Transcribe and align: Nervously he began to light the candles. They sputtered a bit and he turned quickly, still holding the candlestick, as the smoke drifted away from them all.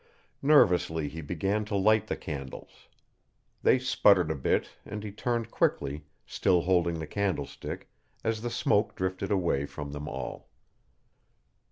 Nervously 0.41 1.09
he 1.09 1.21
began 1.21 1.63
to 1.65 1.75
light 1.75 2.07
the 2.07 2.17
candles. 2.17 2.87
They 3.61 3.77
sputtered 3.77 4.31
a 4.31 4.35
bit 4.35 4.69
and 4.83 5.03
he 5.03 5.11
turned 5.11 5.51
quickly, 5.51 6.05
still 6.25 6.61
holding 6.61 6.97
the 6.97 7.05
candlestick, 7.05 7.87
as 8.23 8.41
the 8.41 8.49
smoke 8.49 8.95
drifted 8.95 9.29
away 9.29 9.67
from 9.67 9.91
them 9.91 10.07
all. 10.07 10.47